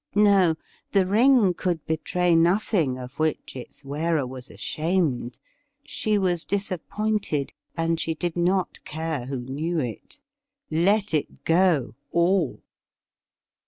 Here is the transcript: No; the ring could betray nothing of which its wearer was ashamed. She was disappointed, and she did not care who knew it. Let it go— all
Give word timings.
No; 0.15 0.55
the 0.93 1.05
ring 1.05 1.53
could 1.53 1.85
betray 1.85 2.35
nothing 2.35 2.97
of 2.97 3.19
which 3.19 3.55
its 3.55 3.85
wearer 3.85 4.25
was 4.25 4.49
ashamed. 4.49 5.37
She 5.83 6.17
was 6.17 6.43
disappointed, 6.43 7.53
and 7.77 7.99
she 7.99 8.15
did 8.15 8.35
not 8.35 8.83
care 8.83 9.27
who 9.27 9.37
knew 9.41 9.77
it. 9.77 10.17
Let 10.71 11.13
it 11.13 11.43
go— 11.45 11.93
all 12.11 12.61